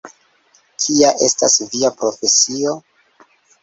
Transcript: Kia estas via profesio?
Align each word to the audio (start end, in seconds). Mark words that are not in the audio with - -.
Kia 0.85 1.13
estas 1.27 1.59
via 1.77 1.95
profesio? 2.03 2.79